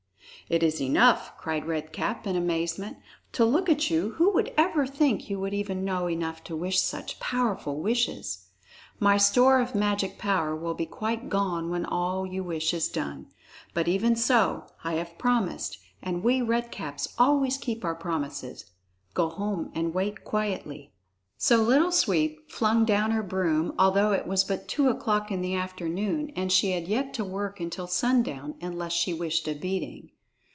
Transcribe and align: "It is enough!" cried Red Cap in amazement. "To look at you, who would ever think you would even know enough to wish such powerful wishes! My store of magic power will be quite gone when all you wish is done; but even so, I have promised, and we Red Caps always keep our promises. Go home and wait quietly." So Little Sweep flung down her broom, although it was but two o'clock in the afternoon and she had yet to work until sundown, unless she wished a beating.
"It 0.49 0.63
is 0.63 0.81
enough!" 0.81 1.31
cried 1.37 1.65
Red 1.65 1.93
Cap 1.93 2.27
in 2.27 2.35
amazement. 2.35 2.97
"To 3.33 3.45
look 3.45 3.69
at 3.69 3.89
you, 3.89 4.09
who 4.17 4.33
would 4.33 4.51
ever 4.57 4.85
think 4.85 5.29
you 5.29 5.39
would 5.39 5.53
even 5.53 5.85
know 5.85 6.09
enough 6.09 6.43
to 6.43 6.57
wish 6.57 6.81
such 6.81 7.21
powerful 7.21 7.79
wishes! 7.79 8.47
My 8.99 9.15
store 9.15 9.61
of 9.61 9.73
magic 9.75 10.17
power 10.17 10.53
will 10.53 10.73
be 10.73 10.85
quite 10.85 11.29
gone 11.29 11.69
when 11.69 11.85
all 11.85 12.27
you 12.27 12.43
wish 12.43 12.73
is 12.73 12.89
done; 12.89 13.27
but 13.73 13.87
even 13.87 14.13
so, 14.17 14.65
I 14.83 14.95
have 14.95 15.17
promised, 15.17 15.77
and 16.01 16.21
we 16.21 16.41
Red 16.41 16.69
Caps 16.69 17.07
always 17.17 17.57
keep 17.57 17.85
our 17.85 17.95
promises. 17.95 18.65
Go 19.13 19.29
home 19.29 19.71
and 19.73 19.93
wait 19.93 20.25
quietly." 20.25 20.91
So 21.37 21.63
Little 21.63 21.93
Sweep 21.93 22.51
flung 22.51 22.83
down 22.83 23.11
her 23.11 23.23
broom, 23.23 23.73
although 23.79 24.11
it 24.11 24.27
was 24.27 24.43
but 24.43 24.67
two 24.67 24.89
o'clock 24.89 25.31
in 25.31 25.39
the 25.39 25.55
afternoon 25.55 26.29
and 26.35 26.51
she 26.51 26.71
had 26.71 26.89
yet 26.89 27.13
to 27.13 27.23
work 27.23 27.61
until 27.61 27.87
sundown, 27.87 28.55
unless 28.59 28.91
she 28.91 29.13
wished 29.13 29.47
a 29.47 29.53
beating. 29.53 30.11